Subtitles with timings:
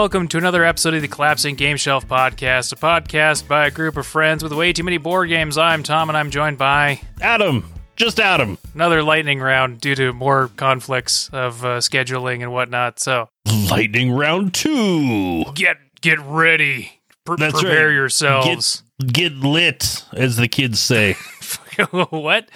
[0.00, 3.98] welcome to another episode of the Collapsing Game Shelf Podcast, a podcast by a group
[3.98, 5.58] of friends with way too many board games.
[5.58, 8.56] I'm Tom, and I'm joined by Adam, just Adam.
[8.74, 12.98] another lightning round due to more conflicts of uh, scheduling and whatnot.
[12.98, 13.28] So
[13.70, 15.44] Lightning round two.
[15.52, 17.92] get get ready, Pre- That's prepare right.
[17.94, 18.82] yourselves.
[19.00, 21.12] Get get lit, as the kids say.
[21.90, 22.48] what?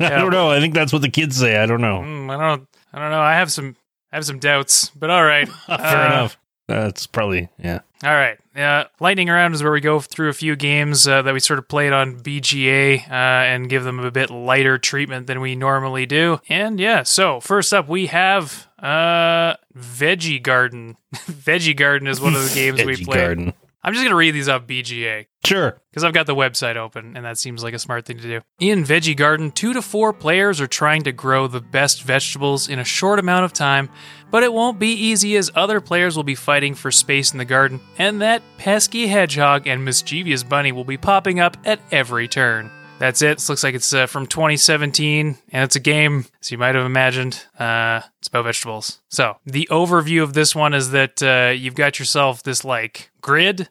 [0.00, 0.50] I don't know.
[0.50, 1.56] I think that's what the kids say.
[1.56, 2.00] I don't know.
[2.00, 2.68] Mm, I don't.
[2.92, 3.20] I don't know.
[3.20, 3.76] I have some.
[4.12, 5.48] I have some doubts, but all right.
[5.68, 6.36] Fair Uh, enough.
[6.70, 7.80] That's probably yeah.
[8.04, 8.38] All right.
[8.56, 11.58] Uh, lightning round is where we go through a few games uh, that we sort
[11.58, 16.06] of played on BGA uh, and give them a bit lighter treatment than we normally
[16.06, 16.40] do.
[16.48, 20.96] And yeah, so first up we have uh, Veggie Garden.
[21.14, 23.06] Veggie Garden is one of the games we played.
[23.20, 23.52] garden.
[23.82, 25.78] I'm just gonna read these off BGA Sure.
[25.90, 28.40] because I've got the website open, and that seems like a smart thing to do.
[28.58, 32.78] In Veggie Garden, two to four players are trying to grow the best vegetables in
[32.78, 33.88] a short amount of time,
[34.30, 37.44] but it won't be easy as other players will be fighting for space in the
[37.46, 42.70] garden, and that pesky hedgehog and mischievous bunny will be popping up at every turn.
[43.00, 43.38] That's it.
[43.38, 46.84] This looks like it's uh, from 2017, and it's a game, as you might have
[46.84, 47.42] imagined.
[47.58, 49.00] Uh, it's about vegetables.
[49.08, 53.68] So, the overview of this one is that uh, you've got yourself this, like, grid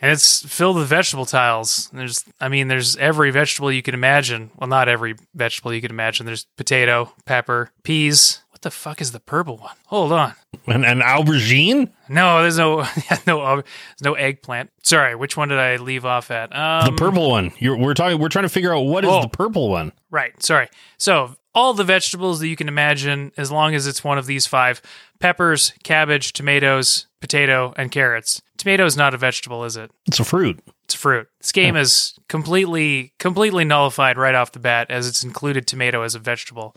[0.00, 1.88] and it's filled with vegetable tiles.
[1.92, 4.50] There's, I mean, there's every vegetable you can imagine.
[4.56, 6.24] Well, not every vegetable you can imagine.
[6.24, 8.42] There's potato, pepper, peas.
[8.58, 9.76] What the fuck is the purple one?
[9.86, 10.34] Hold on.
[10.66, 11.92] And an aubergine.
[12.08, 12.78] No, there's no,
[13.26, 14.70] no, there's no eggplant.
[14.82, 16.52] Sorry, which one did I leave off at?
[16.56, 17.52] Um, The purple one.
[17.60, 18.18] You're, we're talking.
[18.18, 19.22] We're trying to figure out what is Oh.
[19.22, 19.92] the purple one.
[20.10, 20.42] Right.
[20.42, 20.66] Sorry.
[20.96, 24.44] So all the vegetables that you can imagine, as long as it's one of these
[24.48, 24.82] five:
[25.20, 28.42] peppers, cabbage, tomatoes, potato, and carrots.
[28.56, 29.92] Tomato is not a vegetable, is it?
[30.08, 30.58] It's a fruit.
[30.86, 31.28] It's a fruit.
[31.40, 36.16] This game is completely completely nullified right off the bat as it's included tomato as
[36.16, 36.74] a vegetable.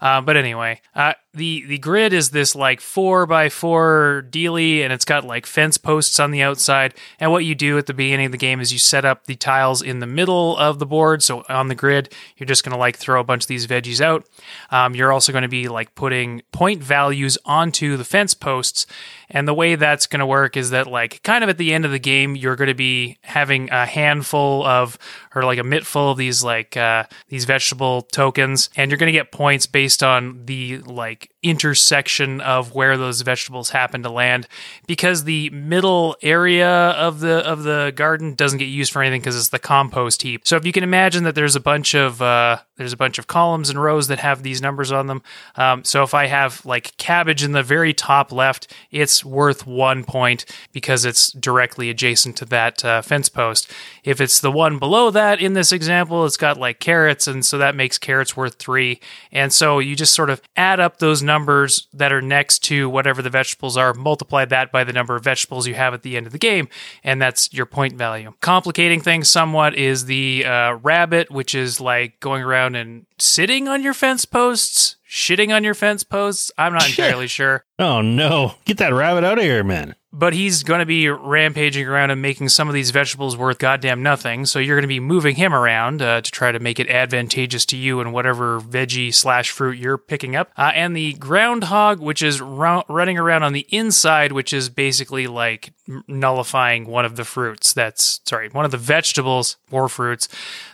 [0.00, 4.92] Uh, but anyway, uh, the the grid is this like four by four dealy, and
[4.92, 6.94] it's got like fence posts on the outside.
[7.20, 9.36] And what you do at the beginning of the game is you set up the
[9.36, 11.22] tiles in the middle of the board.
[11.22, 14.00] So on the grid, you're just going to like throw a bunch of these veggies
[14.00, 14.26] out.
[14.70, 18.86] Um, you're also going to be like putting point values onto the fence posts.
[19.30, 21.84] And the way that's going to work is that, like, kind of at the end
[21.84, 24.96] of the game, you're going to be having a handful of,
[25.34, 29.12] or like a mitt full of these, like, uh, these vegetable tokens, and you're going
[29.12, 34.48] to get points based on the, like, intersection of where those vegetables happen to land
[34.86, 39.36] because the middle area of the of the garden doesn't get used for anything because
[39.36, 40.46] it's the compost heap.
[40.46, 43.26] So if you can imagine that there's a bunch of uh, there's a bunch of
[43.26, 45.22] columns and rows that have these numbers on them
[45.56, 50.04] um, so if i have like cabbage in the very top left it's worth one
[50.04, 53.70] point because it's directly adjacent to that uh, fence post.
[54.04, 57.58] If it's the one below that in this example it's got like carrots and so
[57.58, 59.00] that makes carrots worth three.
[59.32, 63.22] And so you just sort of add up those numbers that are next to whatever
[63.22, 66.26] the vegetables are multiply that by the number of vegetables you have at the end
[66.26, 66.68] of the game
[67.02, 68.34] and that's your point value.
[68.42, 73.82] Complicating things somewhat is the uh, rabbit which is like going around and sitting on
[73.82, 78.54] your fence posts shitting on your fence posts i'm not entirely sure Oh no!
[78.64, 79.94] Get that rabbit out of here, man.
[80.12, 84.02] but he's going to be rampaging around and making some of these vegetables worth goddamn
[84.02, 84.46] nothing.
[84.46, 87.64] So you're going to be moving him around uh, to try to make it advantageous
[87.66, 90.50] to you and whatever veggie slash fruit you're picking up.
[90.56, 95.28] Uh, and the groundhog, which is ru- running around on the inside, which is basically
[95.28, 97.72] like m- nullifying one of the fruits.
[97.72, 100.26] That's sorry, one of the vegetables or fruits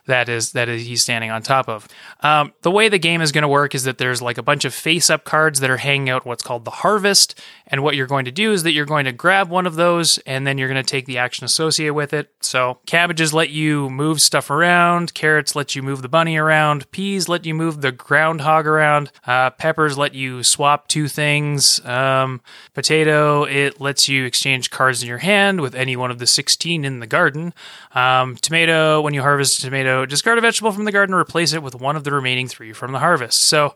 [0.06, 1.86] that is that is he's standing on top of.
[2.20, 4.64] Um, the way the game is going to work is that there's like a bunch
[4.64, 7.40] of face up cards that are hanging out what's called the harvest,
[7.74, 10.18] and what you're going to do is that you're going to grab one of those
[10.18, 12.30] and then you're going to take the action associated with it.
[12.38, 17.28] So cabbages let you move stuff around, carrots let you move the bunny around, peas
[17.28, 22.40] let you move the groundhog around, uh, peppers let you swap two things, um,
[22.74, 26.84] potato it lets you exchange cards in your hand with any one of the 16
[26.84, 27.52] in the garden.
[27.92, 31.52] Um, tomato, when you harvest a tomato, discard a vegetable from the garden, and replace
[31.52, 33.42] it with one of the remaining three from the harvest.
[33.42, 33.74] So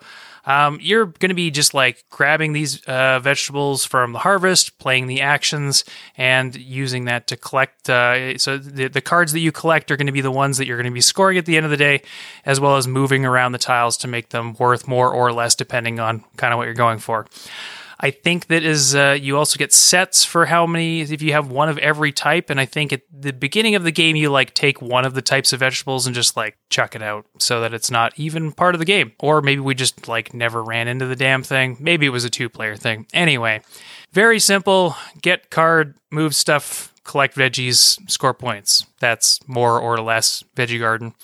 [0.49, 5.07] um, you're going to be just like grabbing these uh, vegetables from the harvest, playing
[5.07, 5.85] the actions,
[6.17, 7.91] and using that to collect.
[7.91, 10.67] Uh, so the, the cards that you collect are going to be the ones that
[10.67, 12.03] you're going to be scoring at the end of the day,
[12.45, 15.99] as well as moving around the tiles to make them worth more or less, depending
[15.99, 17.27] on kind of what you're going for.
[18.01, 21.51] I think that is uh, you also get sets for how many if you have
[21.51, 24.55] one of every type, and I think at the beginning of the game you like
[24.55, 27.75] take one of the types of vegetables and just like chuck it out so that
[27.75, 29.13] it's not even part of the game.
[29.19, 31.77] Or maybe we just like never ran into the damn thing.
[31.81, 33.07] Maybe it was a two player thing.
[33.13, 33.63] Anyway,
[34.13, 34.95] very simple.
[35.21, 38.87] Get card, move stuff, collect veggies, score points.
[39.01, 41.15] That's more or less Veggie Garden.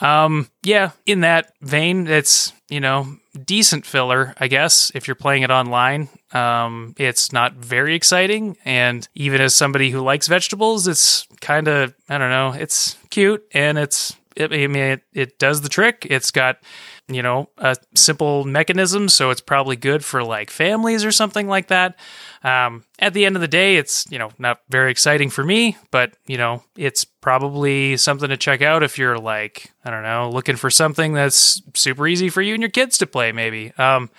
[0.00, 5.42] Um, yeah, in that vein, it's you know decent filler, I guess, if you're playing
[5.42, 6.08] it online.
[6.32, 11.94] Um, it's not very exciting, and even as somebody who likes vegetables, it's kind of
[12.08, 16.06] I don't know, it's cute and it's it, I mean it, it does the trick.
[16.08, 16.58] It's got
[17.08, 21.68] you know a simple mechanism, so it's probably good for like families or something like
[21.68, 21.96] that.
[22.42, 25.76] Um, at the end of the day, it's you know not very exciting for me,
[25.90, 30.30] but you know it's probably something to check out if you're like I don't know
[30.30, 33.72] looking for something that's super easy for you and your kids to play, maybe.
[33.78, 34.10] Um,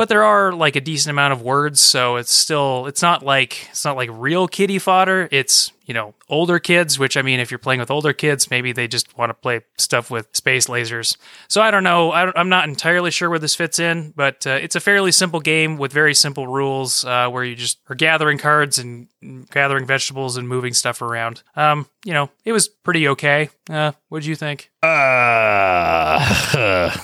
[0.00, 3.68] but there are like a decent amount of words so it's still it's not like
[3.68, 7.50] it's not like real kitty fodder it's you know older kids which i mean if
[7.50, 11.18] you're playing with older kids maybe they just want to play stuff with space lasers
[11.48, 14.52] so i don't know I am not entirely sure where this fits in but uh,
[14.52, 18.38] it's a fairly simple game with very simple rules uh, where you just are gathering
[18.38, 19.06] cards and
[19.50, 24.22] gathering vegetables and moving stuff around um you know it was pretty okay uh what
[24.22, 24.96] do you think Uh,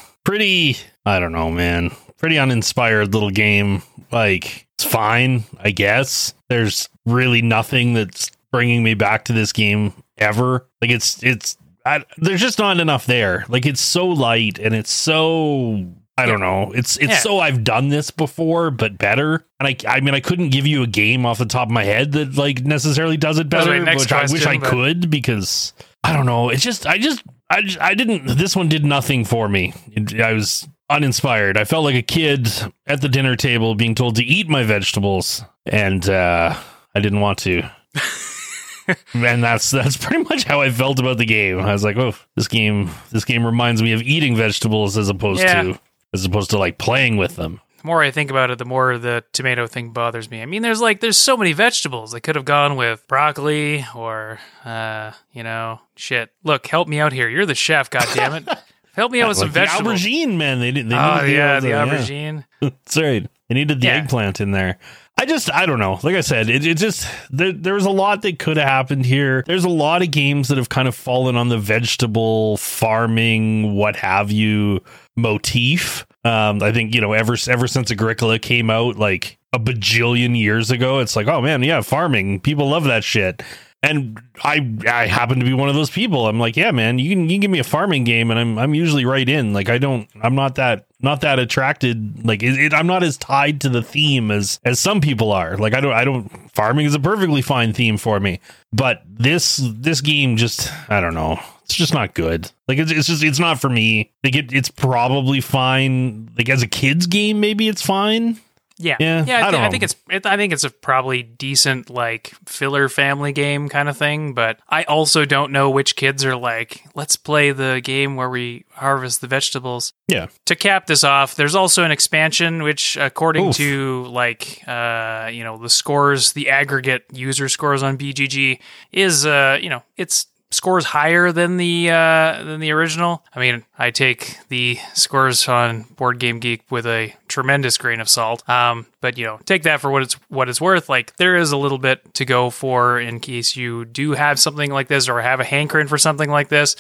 [0.25, 0.79] pretty.
[1.05, 1.93] I don't know, man.
[2.19, 3.83] Pretty uninspired little game.
[4.11, 6.35] Like it's fine, I guess.
[6.49, 10.67] There's really nothing that's bringing me back to this game ever.
[10.81, 11.57] Like it's it's.
[11.85, 13.45] I, there's just not enough there.
[13.49, 15.87] Like it's so light and it's so
[16.19, 16.73] I don't know.
[16.73, 17.19] It's it's Yeah.
[17.19, 19.47] so I've done this before, but better.
[19.61, 21.85] And I I mean I couldn't give you a game off the top of my
[21.85, 24.69] head that like necessarily does it That was my better, which I wish I but-
[24.71, 26.49] could because I don't know.
[26.49, 28.37] It's just I just I just, I didn't.
[28.37, 29.73] This one did nothing for me.
[30.21, 31.57] I was uninspired.
[31.57, 32.49] I felt like a kid
[32.87, 36.55] at the dinner table being told to eat my vegetables, and uh,
[36.95, 37.63] I didn't want to.
[39.15, 41.59] and that's that's pretty much how I felt about the game.
[41.59, 45.43] I was like, oh, this game this game reminds me of eating vegetables as opposed
[45.43, 45.63] Yeah.
[45.63, 45.79] to
[46.15, 47.61] as opposed to like playing with them.
[47.79, 50.41] the more I think about it, the more the tomato thing bothers me.
[50.41, 52.13] I mean, there's like there's so many vegetables.
[52.13, 56.31] They could have gone with broccoli or uh, you know, shit.
[56.45, 57.29] Look, help me out here.
[57.29, 58.49] You're the chef, God damn it.
[58.97, 60.01] Help me out with Like some the vegetables.
[60.03, 60.59] aubergine, man.
[60.59, 60.89] They didn't.
[60.89, 61.87] They Oh needed yeah, the yeah.
[61.87, 62.45] aubergine.
[62.61, 63.27] That's right.
[63.49, 63.95] They needed the Yeah.
[63.97, 64.79] eggplant in there.
[65.19, 65.99] I just, I don't know.
[66.03, 69.07] Like I said, it, it just, there, there was a lot that could have happened
[69.07, 69.45] here.
[69.47, 73.97] There's a lot of games that have kind of fallen on the vegetable farming, what
[73.97, 74.83] have you
[75.17, 76.07] motif.
[76.25, 80.71] Um, I think, you know, ever, ever since Agricola came out like a bajillion years
[80.71, 82.41] ago, it's like, oh man, yeah, farming.
[82.41, 83.43] People love that shit.
[83.87, 86.27] And I I happen to be one of those people.
[86.27, 88.59] I'm like, yeah, man, you can you can give me a farming game, and I'm
[88.59, 89.53] I'm usually right in.
[89.53, 92.27] Like I don't I'm not that not that attracted.
[92.27, 95.57] Like it, it, I'm not as tied to the theme as as some people are.
[95.57, 98.41] Like I don't I don't farming is a perfectly fine theme for me.
[98.73, 101.39] But this this game just I don't know.
[101.63, 102.51] It's just not good.
[102.67, 104.13] Like it's it's just it's not for me.
[104.25, 106.31] Like it, it's probably fine.
[106.37, 108.41] Like as a kids game, maybe it's fine.
[108.79, 109.45] Yeah, Yeah, yeah.
[109.45, 109.97] I, I don't I think it's.
[110.11, 114.35] It, I think it's a probably decent like filler family game kind of thing.
[114.35, 116.85] But I also don't know which kids are like.
[116.95, 119.93] Let's play the game where we harvest the vegetables.
[120.09, 120.27] Yeah.
[120.45, 123.57] To cap this off, there's also an expansion which, according Oof.
[123.57, 128.59] to like uh, you know the scores, the aggregate user scores on BGG
[128.93, 133.25] is uh you know it's scores higher than the uh than the original.
[133.35, 138.09] I mean, I take the scores on Board Game Geek with a tremendous grain of
[138.09, 138.49] salt.
[138.49, 140.89] Um, but you know, take that for what it's what it's worth.
[140.89, 144.73] Like there is a little bit to go for in case you do have something
[144.73, 146.77] like this or have a hankering for something like this.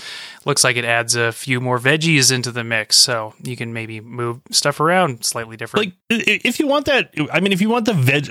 [0.46, 4.00] Looks like it adds a few more veggies into the mix, so you can maybe
[4.00, 5.86] move stuff around slightly different.
[5.86, 8.28] like if you want that i mean if you want the veg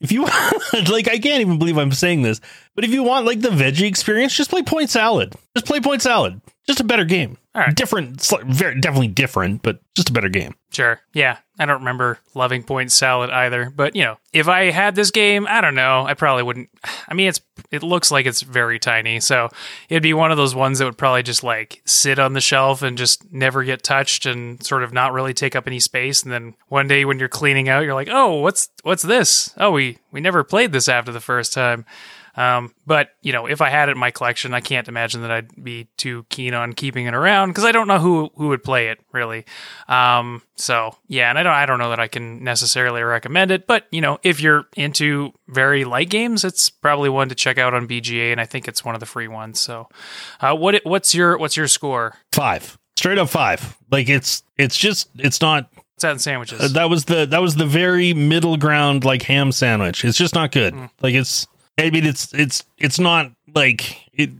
[0.00, 2.40] if you want like i can't even believe i'm saying this
[2.74, 6.02] but if you want like the veggie experience just play point salad just play point
[6.02, 7.74] salad just a better game All right.
[7.74, 11.00] different very definitely different but just a better game Sure.
[11.12, 11.38] Yeah.
[11.58, 13.70] I don't remember loving point salad either.
[13.70, 16.04] But, you know, if I had this game, I don't know.
[16.06, 16.70] I probably wouldn't.
[17.08, 17.40] I mean, it's
[17.70, 19.20] it looks like it's very tiny.
[19.20, 19.50] So
[19.88, 22.82] it'd be one of those ones that would probably just like sit on the shelf
[22.82, 26.22] and just never get touched and sort of not really take up any space.
[26.22, 29.54] And then one day when you're cleaning out, you're like, oh, what's what's this?
[29.58, 31.84] Oh, we we never played this after the first time.
[32.34, 35.30] Um, but you know, if I had it in my collection, I can't imagine that
[35.30, 38.64] I'd be too keen on keeping it around because I don't know who who would
[38.64, 39.44] play it really.
[39.88, 43.66] Um, so yeah, and I don't I don't know that I can necessarily recommend it,
[43.66, 47.74] but you know, if you're into very light games, it's probably one to check out
[47.74, 49.60] on BGA, and I think it's one of the free ones.
[49.60, 49.88] So,
[50.40, 52.14] uh, what what's your what's your score?
[52.32, 55.68] five straight up five like it's it's just it's not
[56.00, 56.60] that sandwiches?
[56.60, 60.34] uh, that was the that was the very middle ground like ham sandwich it's just
[60.34, 60.90] not good Mm.
[61.00, 61.46] like it's
[61.78, 64.30] i mean it's it's it's not like it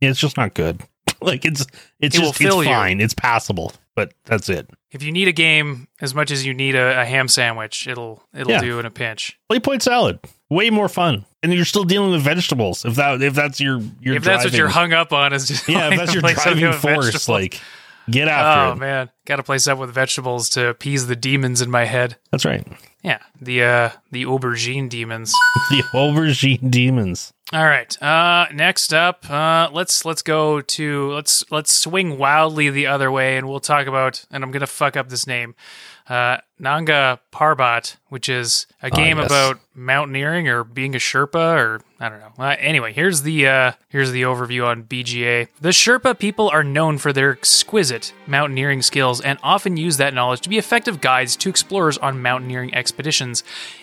[0.00, 0.80] it's just not good
[1.20, 1.66] like it's
[2.00, 2.64] it's It just it's you.
[2.64, 6.54] fine it's passable but that's it if you need a game as much as you
[6.54, 8.60] need a, a ham sandwich, it'll it'll Yeah.
[8.60, 9.36] do in a pinch.
[9.48, 13.34] play point salad way more fun and you're still dealing with vegetables if that if
[13.34, 16.14] that's your your if that's what you're hung up on, is just yeah if that's
[16.14, 17.28] your driving force vegetables.
[17.28, 17.60] like
[18.10, 18.78] Get after Oh it.
[18.78, 22.16] man, got to play something with vegetables to appease the demons in my head.
[22.30, 22.66] That's right.
[23.02, 25.32] Yeah, the uh the aubergine demons.
[25.70, 27.32] The aubergine demons.
[27.52, 28.00] All right.
[28.02, 33.36] Uh next up, uh let's let's go to let's let's swing wildly the other way
[33.36, 35.54] and we'll talk about and I'm going to fuck up this name.
[36.08, 39.26] Uh Nanga Parbat, which is a game yes.
[39.26, 42.32] about mountaineering or being a Sherpa or I don't know.
[42.38, 45.48] Uh, anyway, here's the uh here's the overview on BGA.
[45.60, 50.40] The Sherpa people are known for their exquisite mountaineering skills and often use that knowledge
[50.42, 53.42] to be effective guides to explorers on mountaineering expeditions.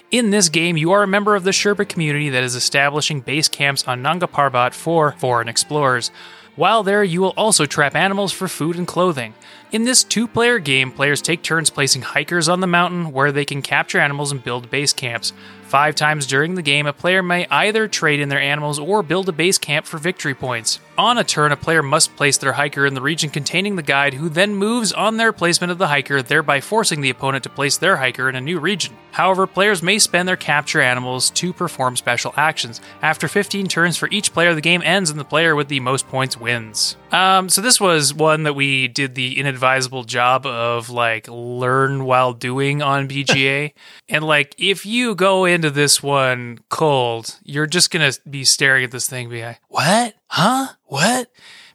[0.09, 3.47] In this game, you are a member of the Sherpa community that is establishing base
[3.47, 6.11] camps on Nanga Parbat for foreign explorers.
[6.57, 9.33] While there, you will also trap animals for food and clothing.
[9.71, 13.45] In this two player game, players take turns placing hikers on the mountain where they
[13.45, 15.31] can capture animals and build base camps.
[15.63, 19.29] Five times during the game, a player may either trade in their animals or build
[19.29, 20.81] a base camp for victory points.
[20.97, 24.13] On a turn, a player must place their hiker in the region containing the guide,
[24.13, 27.77] who then moves on their placement of the hiker, thereby forcing the opponent to place
[27.77, 28.95] their hiker in a new region.
[29.11, 32.81] However, players may spend their capture animals to perform special actions.
[33.01, 36.07] After 15 turns for each player, the game ends and the player with the most
[36.07, 36.97] points wins.
[37.11, 42.33] Um, so this was one that we did the inadvisable job of like learn while
[42.33, 43.73] doing on BGA.
[44.09, 48.91] and like if you go into this one cold, you're just gonna be staring at
[48.91, 50.15] this thing be like, What?
[50.31, 50.67] Huh?
[50.85, 51.29] What?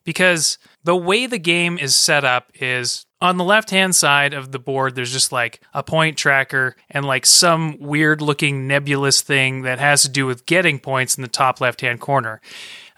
[0.05, 4.53] Because the way the game is set up is on the left hand side of
[4.53, 9.63] the board, there's just like a point tracker and like some weird looking nebulous thing
[9.63, 12.41] that has to do with getting points in the top left hand corner.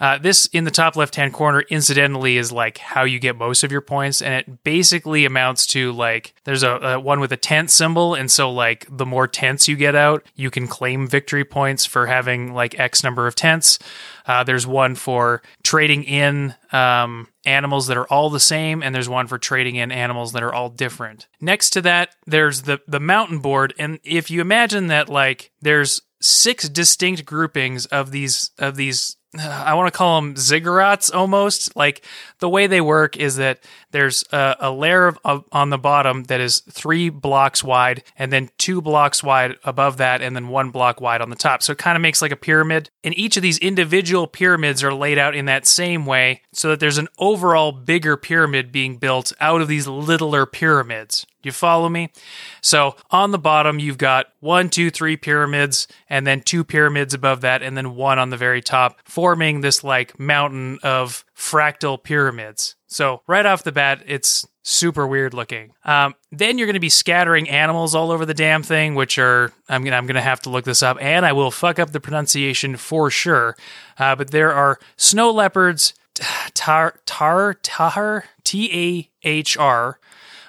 [0.01, 3.65] Uh, this in the top left hand corner, incidentally, is like how you get most
[3.65, 7.37] of your points, and it basically amounts to like there's a, a one with a
[7.37, 11.45] tent symbol, and so like the more tents you get out, you can claim victory
[11.45, 13.79] points for having like X number of tents.
[14.25, 19.09] Uh, there's one for trading in um, animals that are all the same, and there's
[19.09, 21.27] one for trading in animals that are all different.
[21.41, 26.03] Next to that, there's the the mountain board, and if you imagine that like there's
[26.21, 31.77] six distinct groupings of these of these I want to call them ziggurats almost.
[31.77, 32.05] Like
[32.39, 36.25] the way they work is that there's a, a layer of, of, on the bottom
[36.25, 40.71] that is three blocks wide, and then two blocks wide above that, and then one
[40.71, 41.63] block wide on the top.
[41.63, 42.91] So it kind of makes like a pyramid.
[43.03, 46.81] And each of these individual pyramids are laid out in that same way, so that
[46.81, 51.27] there's an overall bigger pyramid being built out of these littler pyramids.
[51.43, 52.11] You follow me?
[52.61, 57.43] So on the bottom, you've got one, two, three pyramids, and then two pyramids above
[57.43, 62.75] that, and then one on the very top, forming this like mountain of fractal pyramids.
[62.89, 65.73] So right off the bat, it's super weird looking.
[65.85, 69.53] Um, then you're going to be scattering animals all over the damn thing, which are
[69.69, 72.01] I'm gonna I'm gonna have to look this up, and I will fuck up the
[72.01, 73.57] pronunciation for sure.
[73.99, 75.93] Uh, but there are snow leopards,
[76.55, 80.01] tar tar tar t a h r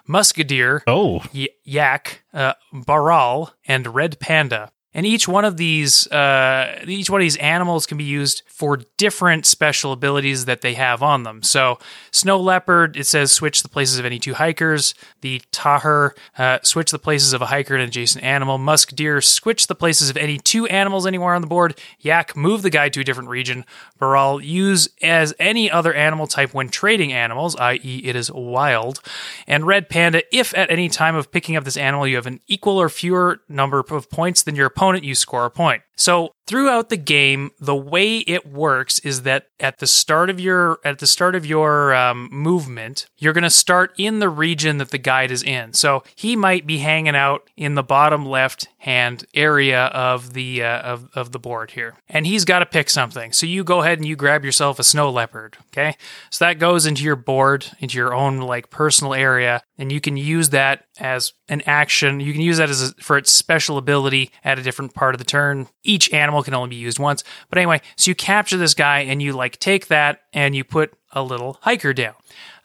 [0.08, 4.72] musk deer, Oh, y- yak, uh, bharal, and red panda.
[4.92, 8.80] And each one of these, uh, each one of these animals can be used for
[8.98, 11.44] different special abilities that they have on them.
[11.44, 11.78] So,
[12.12, 14.96] snow leopard, it says switch the places of any two hikers.
[15.22, 18.58] The tahar, uh, switch the places of a hiker and adjacent animal.
[18.58, 21.78] Musk deer, switch the places of any two animals anywhere on the board.
[22.00, 23.66] Yak, move the guide to a different region.
[24.02, 29.02] Bharal, use as any other animal type when trading animals, i.e., it is wild.
[29.46, 32.40] And red panda, if at any time of picking up this animal you have an
[32.48, 35.82] equal or fewer number of points than your opponent, you score a point.
[36.00, 40.80] So throughout the game, the way it works is that at the start of your
[40.84, 44.92] at the start of your um, movement, you're going to start in the region that
[44.92, 45.74] the guide is in.
[45.74, 50.80] So he might be hanging out in the bottom left hand area of the uh,
[50.80, 53.34] of of the board here, and he's got to pick something.
[53.34, 55.58] So you go ahead and you grab yourself a snow leopard.
[55.68, 55.98] Okay,
[56.30, 60.16] so that goes into your board, into your own like personal area, and you can
[60.16, 62.22] use that as an action.
[62.22, 65.20] You can use that as a, for its special ability at a different part of
[65.20, 65.68] the turn.
[65.90, 67.24] Each animal can only be used once.
[67.50, 70.94] But anyway, so you capture this guy and you like take that and you put
[71.12, 72.14] a little hiker down.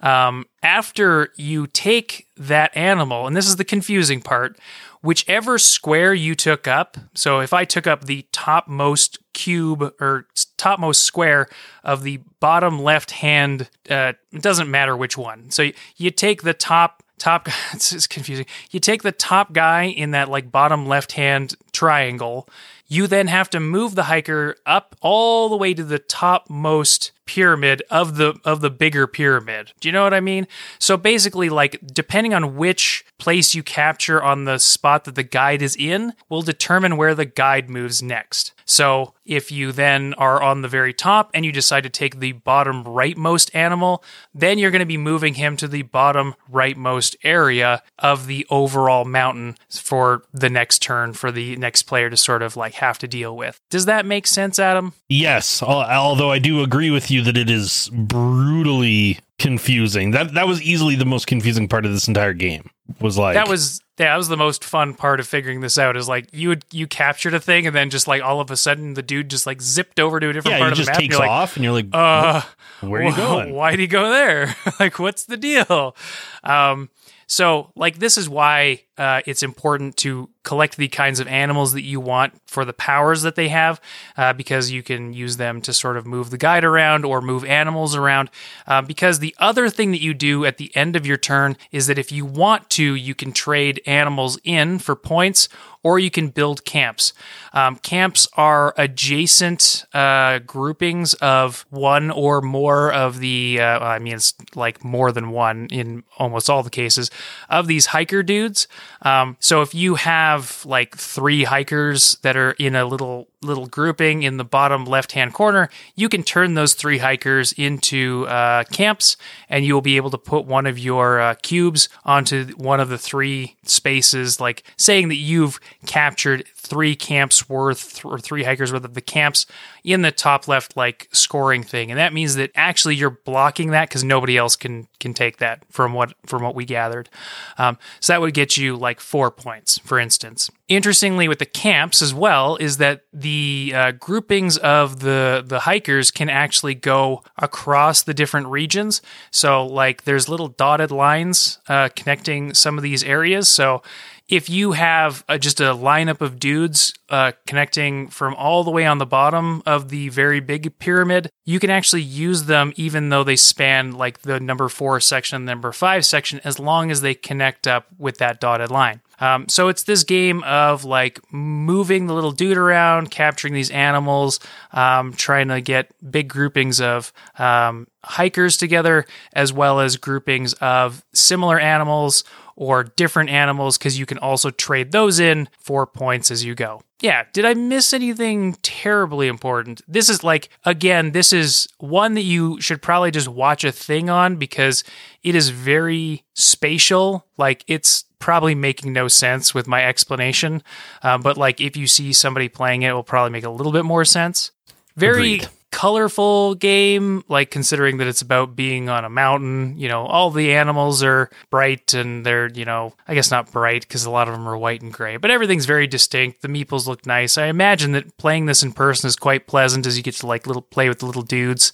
[0.00, 4.58] Um, after you take that animal, and this is the confusing part,
[5.00, 6.98] whichever square you took up.
[7.14, 10.26] So if I took up the topmost cube or
[10.58, 11.48] topmost square
[11.82, 15.50] of the bottom left hand, uh, it doesn't matter which one.
[15.50, 20.28] So you take the top top it's confusing you take the top guy in that
[20.28, 22.48] like bottom left hand triangle
[22.94, 27.82] you then have to move the hiker up all the way to the topmost pyramid
[27.90, 29.72] of the of the bigger pyramid.
[29.80, 30.46] Do you know what I mean?
[30.78, 35.62] So basically like depending on which place you capture on the spot that the guide
[35.62, 38.52] is in will determine where the guide moves next.
[38.64, 42.32] So if you then are on the very top and you decide to take the
[42.32, 44.02] bottom rightmost animal,
[44.34, 49.04] then you're going to be moving him to the bottom rightmost area of the overall
[49.04, 53.08] mountain for the next turn for the next player to sort of like have to
[53.08, 53.60] deal with.
[53.70, 54.92] Does that make sense, Adam?
[55.08, 60.12] Yes, although I do agree with you that it is brutally confusing.
[60.12, 62.70] That that was easily the most confusing part of this entire game.
[63.00, 65.96] Was like that was yeah, that was the most fun part of figuring this out.
[65.96, 68.56] Is like you would you captured a thing and then just like all of a
[68.56, 70.94] sudden the dude just like zipped over to a different yeah, part of the map.
[70.94, 72.42] and takes you're like, off, and you're like, uh,
[72.80, 73.54] where are you going?
[73.54, 74.54] Why'd he go there?
[74.80, 75.96] like, what's the deal?
[76.42, 76.90] Um,
[77.26, 81.82] so, like, this is why uh, it's important to collect the kinds of animals that
[81.82, 83.80] you want for the powers that they have,
[84.16, 87.44] uh, because you can use them to sort of move the guide around or move
[87.44, 88.30] animals around.
[88.66, 91.86] Uh, because the other thing that you do at the end of your turn is
[91.86, 95.48] that if you want to, you can trade animals in for points
[95.82, 97.12] or you can build camps.
[97.52, 104.14] Um, camps are adjacent uh, groupings of one or more of the, uh, I mean,
[104.14, 107.10] it's like more than one in almost all the cases
[107.50, 108.66] of these hiker dudes.
[109.02, 114.22] Um, so if you have like three hikers that are in a little little grouping
[114.22, 119.16] in the bottom left hand corner, you can turn those three hikers into uh, camps,
[119.48, 122.88] and you will be able to put one of your uh, cubes onto one of
[122.88, 128.84] the three spaces, like saying that you've captured three camps worth or three hikers worth
[128.84, 129.46] of the camps
[129.84, 131.90] in the top left like scoring thing.
[131.90, 135.62] And that means that actually you're blocking that because nobody else can can take that
[135.70, 137.10] from what from what we gathered.
[137.58, 142.00] Um, so that would get you like four points for instance interestingly with the camps
[142.00, 148.02] as well is that the uh, groupings of the the hikers can actually go across
[148.02, 149.02] the different regions.
[149.30, 153.48] So like there's little dotted lines uh, connecting some of these areas.
[153.48, 153.82] So
[154.28, 158.86] if you have uh, just a lineup of dudes uh, connecting from all the way
[158.86, 163.22] on the bottom of the very big pyramid, you can actually use them even though
[163.22, 167.02] they span like the number four section, and the number five section, as long as
[167.02, 169.00] they connect up with that dotted line.
[169.20, 174.40] Um, so it's this game of like moving the little dude around, capturing these animals,
[174.72, 181.04] um, trying to get big groupings of um, hikers together, as well as groupings of
[181.12, 182.24] similar animals
[182.56, 186.80] or different animals because you can also trade those in for points as you go.
[187.00, 189.82] Yeah, did I miss anything terribly important?
[189.86, 194.08] This is like, again, this is one that you should probably just watch a thing
[194.08, 194.84] on because
[195.22, 197.26] it is very spatial.
[197.36, 200.62] Like, it's probably making no sense with my explanation.
[201.02, 203.72] Uh, but, like, if you see somebody playing it, it will probably make a little
[203.72, 204.50] bit more sense.
[204.96, 205.48] Very Agreed.
[205.74, 209.76] Colorful game, like considering that it's about being on a mountain.
[209.76, 213.82] You know, all the animals are bright and they're, you know, I guess not bright
[213.82, 216.42] because a lot of them are white and gray, but everything's very distinct.
[216.42, 217.36] The meeples look nice.
[217.36, 220.46] I imagine that playing this in person is quite pleasant as you get to like
[220.46, 221.72] little play with the little dudes,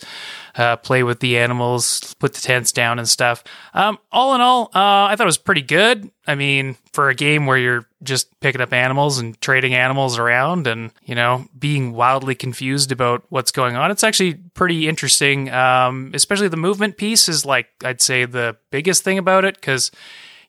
[0.56, 3.44] uh, play with the animals, put the tents down and stuff.
[3.74, 6.10] Um, all in all, uh, I thought it was pretty good.
[6.26, 10.66] I mean, for a game where you're just picking up animals and trading animals around
[10.66, 15.50] and, you know, being wildly confused about what's going on, it's actually pretty interesting.
[15.50, 19.90] Um, especially the movement piece is like, I'd say, the biggest thing about it because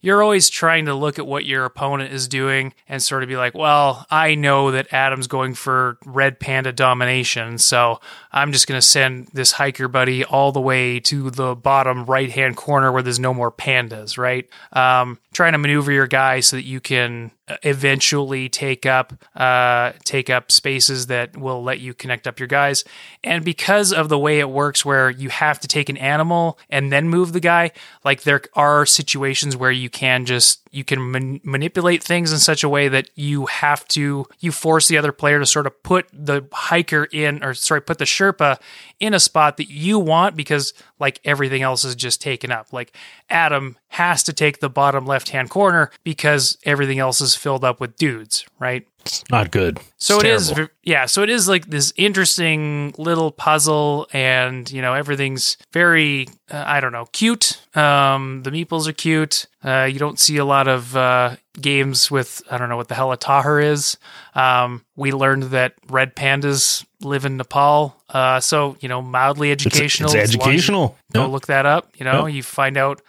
[0.01, 3.37] you're always trying to look at what your opponent is doing and sort of be
[3.37, 7.99] like, well, I know that Adam's going for red panda domination, so
[8.31, 12.31] I'm just going to send this hiker buddy all the way to the bottom right
[12.31, 14.49] hand corner where there's no more pandas, right?
[14.73, 17.31] Um, trying to maneuver your guy so that you can
[17.63, 22.83] eventually take up uh, take up spaces that will let you connect up your guys.
[23.23, 26.91] And because of the way it works, where you have to take an animal and
[26.91, 27.71] then move the guy,
[28.03, 32.63] like there are situations where you can just you can man- manipulate things in such
[32.63, 36.07] a way that you have to you force the other player to sort of put
[36.13, 38.57] the hiker in or sorry put the sherpa
[38.99, 42.95] in a spot that you want because like everything else is just taken up like
[43.29, 47.79] adam has to take the bottom left hand corner because everything else is filled up
[47.81, 49.79] with dudes right It's not good.
[49.97, 50.73] so It's it is, terrible.
[50.83, 51.05] yeah.
[51.07, 56.79] So it is like this interesting little puzzle, and you know everything's very, uh, I
[56.81, 57.57] don't know, cute.
[57.75, 59.47] Um, the meeples are cute.
[59.63, 62.95] Uh, you don't see a lot of uh, games with, I don't know what the
[62.95, 63.97] hell a tahar is.
[64.35, 67.95] Um, we learned that red pandas live in Nepal.
[68.09, 70.09] Uh, so you know, mildly educational.
[70.13, 70.97] it's as long as you educational.
[71.13, 71.89] go look that up.
[71.97, 73.01] You know, you find out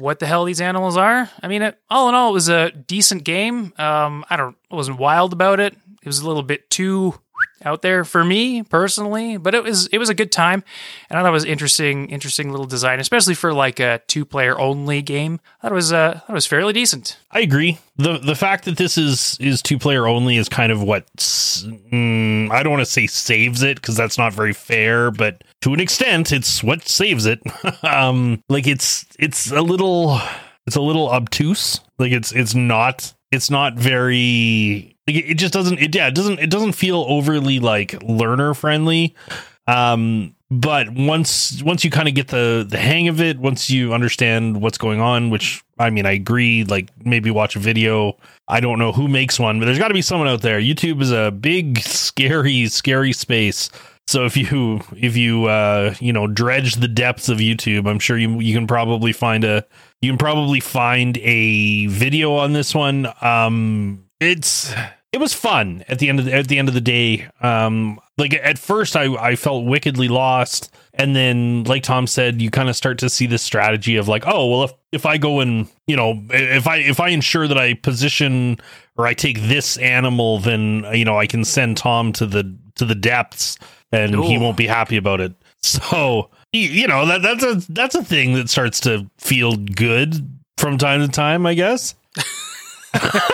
[0.00, 1.30] what the hell these animals are.
[1.42, 3.72] I mean, it, all in all, it was a decent game.
[3.78, 5.74] Um, I don't, I wasn't wild about it.
[6.02, 7.14] It was a little bit too
[7.64, 10.64] out there for me personally, but it was it was a good time,
[11.08, 14.58] and I thought it was interesting, interesting little design, especially for like a two player
[14.58, 15.40] only game.
[15.62, 17.18] That was uh, it was fairly decent.
[17.30, 17.78] I agree.
[17.96, 22.50] the The fact that this is is two player only is kind of what mm,
[22.50, 25.80] I don't want to say saves it because that's not very fair, but to an
[25.80, 27.40] extent, it's what saves it.
[27.84, 30.18] um, like it's it's a little
[30.66, 31.80] it's a little obtuse.
[31.98, 36.38] Like it's it's not it's not very like it, just doesn't it yeah it doesn't
[36.38, 39.14] it doesn't feel overly like learner friendly
[39.66, 43.92] um but once once you kind of get the the hang of it once you
[43.92, 48.16] understand what's going on which i mean i agree like maybe watch a video.
[48.48, 50.60] I don't know who makes one but there's got to be someone out there.
[50.60, 53.70] Youtube is a big scary scary space.
[54.08, 58.18] So if you if you uh you know dredge the depths of youtube i'm sure
[58.18, 59.64] you you can probably find a
[60.00, 63.06] you can probably find a video on this one.
[63.20, 64.74] Um it's
[65.12, 67.26] it was fun at the end of the, at the end of the day.
[67.40, 72.50] Um, like at first, I I felt wickedly lost, and then like Tom said, you
[72.50, 75.40] kind of start to see the strategy of like, oh well, if if I go
[75.40, 78.58] and you know if I if I ensure that I position
[78.96, 82.84] or I take this animal, then you know I can send Tom to the to
[82.84, 83.58] the depths,
[83.90, 84.22] and Ooh.
[84.22, 85.32] he won't be happy about it.
[85.62, 90.78] So you know that that's a that's a thing that starts to feel good from
[90.78, 91.94] time to time, I guess.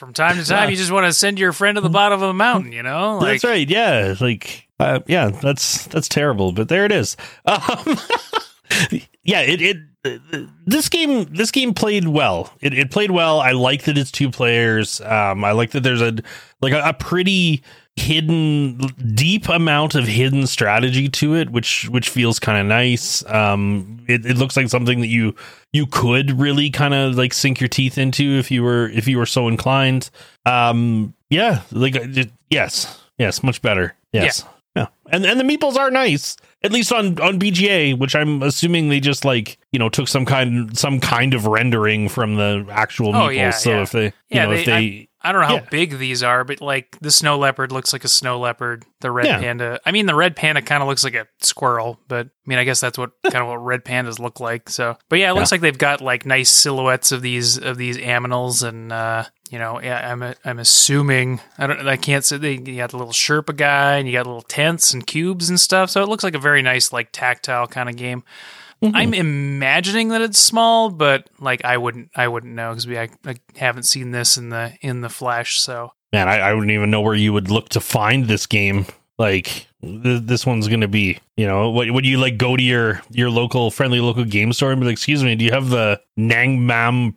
[0.00, 0.70] from time to time, yeah.
[0.70, 3.18] you just want to send your friend to the bottom of a mountain, you know?
[3.18, 3.68] Like, that's right.
[3.68, 4.14] Yeah.
[4.18, 7.18] Like, uh, yeah, that's, that's terrible, but there it is.
[7.46, 7.98] Um,
[9.22, 12.50] yeah, it, it, this game, this game played well.
[12.62, 13.40] It, it played well.
[13.40, 15.02] I like that it's two players.
[15.02, 16.14] Um, I like that there's a,
[16.62, 17.62] like a, a pretty,
[17.96, 18.78] hidden
[19.14, 24.24] deep amount of hidden strategy to it which which feels kind of nice um it,
[24.24, 25.34] it looks like something that you
[25.72, 29.18] you could really kind of like sink your teeth into if you were if you
[29.18, 30.08] were so inclined
[30.46, 34.44] um yeah like uh, yes yes much better yes
[34.76, 34.82] yeah.
[34.82, 38.88] yeah and and the meeples are nice at least on on BGA, which I'm assuming
[38.88, 43.16] they just like you know took some kind some kind of rendering from the actual
[43.16, 43.28] oh.
[43.28, 43.82] Yeah, so yeah.
[43.82, 45.68] if they you know they, if they I don't know how yeah.
[45.70, 48.86] big these are, but like the snow leopard looks like a snow leopard.
[49.00, 49.38] The red yeah.
[49.38, 52.58] panda, I mean, the red panda kind of looks like a squirrel, but I mean,
[52.58, 54.68] I guess that's what kind of what red pandas look like.
[54.68, 55.54] So, but yeah, it looks yeah.
[55.54, 59.80] like they've got like nice silhouettes of these of these aminals, and uh, you know,
[59.80, 63.56] yeah, I'm I'm assuming I don't I can't say they you got the little Sherpa
[63.56, 65.88] guy, and you got little tents and cubes and stuff.
[65.88, 68.22] So it looks like a very nice like tactile kind of game.
[68.82, 68.96] Mm-hmm.
[68.96, 73.08] I'm imagining that it's small, but like I wouldn't, I wouldn't know because we I,
[73.26, 75.60] I, haven't seen this in the in the flesh.
[75.60, 78.86] So man, I, I wouldn't even know where you would look to find this game.
[79.18, 83.02] Like th- this one's gonna be, you know, what would you like go to your
[83.10, 86.00] your local friendly local game store and be like, excuse me, do you have the
[86.16, 87.14] Nang Mam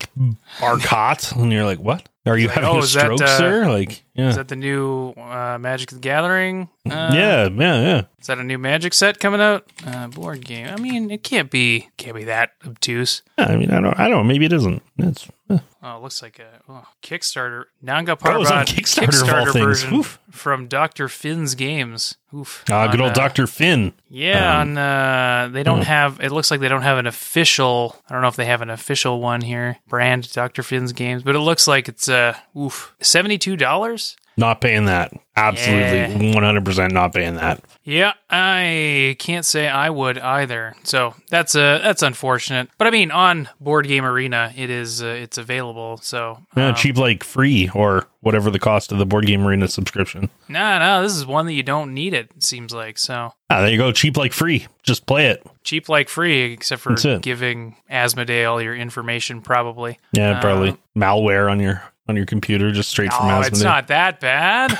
[0.60, 1.32] Arcot?
[1.36, 2.08] And you're like, what?
[2.26, 3.70] Are you having oh, a stroke, that, uh, sir?
[3.70, 4.30] Like, yeah.
[4.30, 6.70] Is that the new uh, Magic the Gathering?
[6.86, 8.02] Uh, yeah, yeah, yeah.
[8.20, 9.72] Is that a new Magic set coming out?
[9.86, 10.68] Uh, board game.
[10.68, 13.24] I mean, it can't be can't be that obtuse.
[13.38, 14.18] Yeah, I mean, I don't, I don't.
[14.20, 14.24] know.
[14.24, 14.84] Maybe it isn't.
[14.98, 15.28] It's.
[15.50, 15.58] Eh.
[15.82, 17.66] Oh, it looks like a oh, Kickstarter.
[17.82, 20.20] Nanga Parbat oh, Kickstarter, Kickstarter version Oof.
[20.30, 21.10] from Dr.
[21.10, 22.16] Finn's Games.
[22.34, 22.64] Oof.
[22.70, 23.46] Ah, good old uh, Dr.
[23.46, 23.94] Finn.
[24.10, 26.20] Yeah, um, on uh, they don't have.
[26.20, 27.96] It looks like they don't have an official.
[28.10, 29.78] I don't know if they have an official one here.
[29.88, 30.64] Brand Dr.
[30.64, 34.03] Finn's Games, but it looks like it's uh, oof, seventy two dollars.
[34.36, 35.14] Not paying that.
[35.36, 37.64] Absolutely, one hundred percent not paying that.
[37.84, 40.76] Yeah, I can't say I would either.
[40.84, 42.70] So that's uh that's unfortunate.
[42.78, 45.98] But I mean, on Board Game Arena, it is uh, it's available.
[45.98, 49.68] So yeah, um, cheap like free or whatever the cost of the Board Game Arena
[49.68, 50.30] subscription.
[50.50, 52.14] No, no, this is one that you don't need.
[52.14, 53.34] It, it seems like so.
[53.50, 53.92] Ah, there you go.
[53.92, 54.68] Cheap like free.
[54.84, 55.44] Just play it.
[55.64, 59.98] Cheap like free, except for giving Asmodee all your information, probably.
[60.12, 63.48] Yeah, probably uh, malware on your on your computer just straight no, from Asmodee.
[63.48, 64.78] it's not that bad.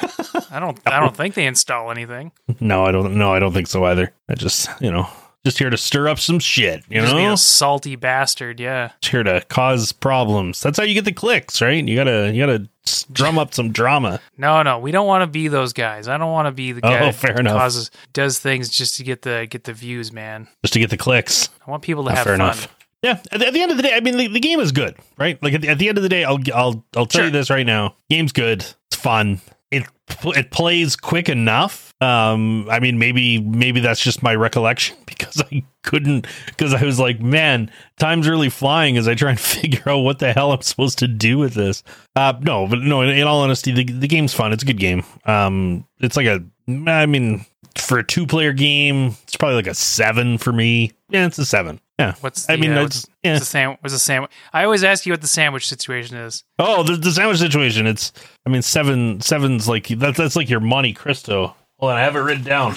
[0.52, 0.80] I don't.
[0.86, 2.32] I don't think they install anything.
[2.60, 3.16] No, I don't.
[3.18, 4.14] No, I don't think so either.
[4.30, 5.08] I just, you know,
[5.46, 6.84] just here to stir up some shit.
[6.90, 8.60] You just know, a salty bastard.
[8.60, 10.62] Yeah, just here to cause problems.
[10.62, 11.84] That's how you get the clicks, right?
[11.84, 12.68] You gotta, you gotta
[13.12, 14.20] drum up some drama.
[14.38, 16.08] No, no, we don't want to be those guys.
[16.08, 17.58] I don't want to be the guy oh, fair enough.
[17.58, 20.48] causes does things just to get the get the views, man.
[20.64, 21.50] Just to get the clicks.
[21.66, 22.48] I want people to oh, have fair fun.
[22.48, 22.68] Enough.
[23.04, 24.72] Yeah, at the, at the, end of the day, I mean, the, the, game is
[24.72, 25.42] good, right?
[25.44, 27.26] Like at the, at the end of the day, I'll I'll I'll tell sure.
[27.26, 29.42] you this right now: game's good, it's fun,
[29.74, 29.84] it
[30.24, 31.94] it plays quick enough.
[32.00, 37.00] Um, I mean, maybe maybe that's just my recollection because I couldn't because I was
[37.00, 40.62] like, man, time's really flying as I try and figure out what the hell I'm
[40.62, 41.84] supposed to do with this.
[42.16, 44.54] Uh, no, but no, in, in all honesty, the, the game's fun.
[44.54, 45.04] It's a good game.
[45.26, 47.46] Um, it's like a I mean,
[47.78, 50.92] for a two player game, it's probably like a seven for me.
[51.10, 51.80] Yeah, it's a seven.
[52.00, 52.16] Yeah.
[52.22, 53.40] What's I mean, uh, it's, yeah.
[53.40, 54.32] the sam- what's the sandwich?
[54.52, 56.44] I always ask you what the sandwich situation is.
[56.60, 57.86] Oh, the, the sandwich situation.
[57.86, 58.12] It's,
[58.46, 61.56] I mean, seven, seven's like, that's, that's like your Monte Cristo.
[61.80, 62.76] Hold on, I have it written down.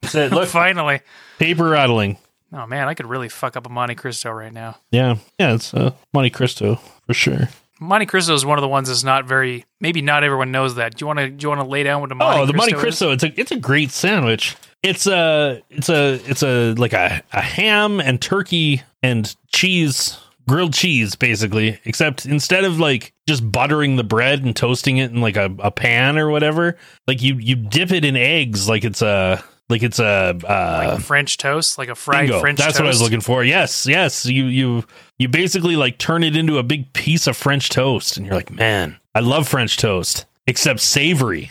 [0.00, 0.32] That's it.
[0.32, 1.00] Look, Finally.
[1.38, 2.16] paper rattling.
[2.52, 4.76] Oh man, I could really fuck up a Monte Cristo right now.
[4.90, 5.16] Yeah.
[5.38, 7.48] Yeah, it's uh, Monte Cristo for sure.
[7.84, 9.64] Monte Cristo is one of the ones that's not very.
[9.80, 10.96] Maybe not everyone knows that.
[10.96, 11.30] Do you want to?
[11.30, 13.20] Do you want to lay down what a Monte oh, the Monte Cristo is?
[13.20, 13.26] Cristo.
[13.28, 14.56] It's a, it's a great sandwich.
[14.82, 20.74] It's a, it's a, it's a, like a, a ham and turkey and cheese, grilled
[20.74, 21.78] cheese, basically.
[21.84, 25.70] Except instead of like just buttering the bread and toasting it in like a, a
[25.70, 29.98] pan or whatever, like you, you dip it in eggs like it's a, like it's
[29.98, 32.40] a, uh, Like French toast, like a fried Bingo.
[32.40, 32.80] French That's toast.
[32.80, 33.42] what I was looking for.
[33.44, 34.26] Yes, yes.
[34.26, 34.84] You you
[35.18, 38.50] you basically like turn it into a big piece of French toast, and you're like,
[38.50, 41.50] man, I love French toast, except savory.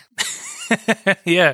[1.26, 1.54] yeah.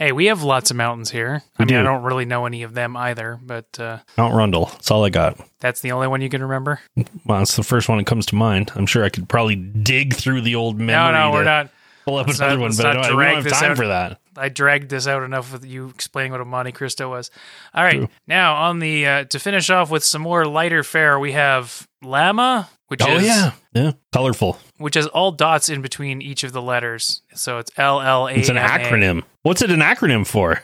[0.00, 1.42] Hey, we have lots of mountains here.
[1.58, 1.84] I We mean, I do.
[1.84, 4.64] don't really know any of them either, but uh, Mount Rundle.
[4.72, 5.38] That's all I got.
[5.60, 6.80] that's the only one you can remember.
[7.26, 8.72] Well, it's the first one that comes to mind.
[8.74, 11.12] I'm sure I could probably dig through the old memory.
[11.12, 11.68] no, no, we're not.
[12.06, 13.76] Pull up another not- one, but I don't, drag don't have time out.
[13.76, 14.20] for that.
[14.38, 17.30] I dragged this out enough with you explaining what a Monte Cristo was.
[17.74, 18.08] All right, True.
[18.26, 22.68] now on the uh, to finish off with some more lighter fare, we have Llama,
[22.88, 24.58] which Oh is yeah, yeah, colorful.
[24.78, 27.22] which has all dots in between each of the letters.
[27.34, 28.32] So it's L L A.
[28.32, 29.22] It's an acronym.
[29.42, 30.62] What's it an acronym for?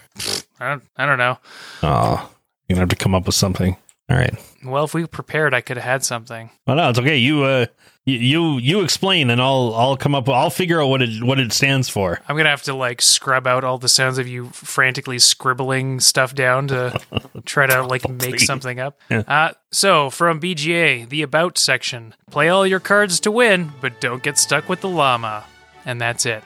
[0.58, 1.38] I don't, I don't know.
[1.82, 2.30] Oh,
[2.68, 3.76] you're gonna have to come up with something.
[4.08, 4.34] All right.
[4.64, 6.50] Well, if we prepared, I could have had something.
[6.66, 7.16] Well, no, it's okay.
[7.16, 7.66] You, uh,
[8.06, 10.28] you, you, explain, and I'll, I'll come up.
[10.28, 12.20] I'll figure out what it, what it stands for.
[12.28, 16.32] I'm gonna have to like scrub out all the sounds of you frantically scribbling stuff
[16.32, 17.00] down to
[17.44, 19.00] try to like make something up.
[19.10, 19.24] Yeah.
[19.26, 24.22] Uh, so from BGA, the about section: play all your cards to win, but don't
[24.22, 25.44] get stuck with the llama,
[25.84, 26.44] and that's it.